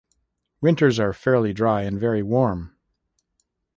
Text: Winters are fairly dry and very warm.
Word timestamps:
Winters 0.61 0.99
are 0.99 1.13
fairly 1.13 1.53
dry 1.53 1.83
and 1.83 1.99
very 1.99 2.23
warm. 2.23 2.75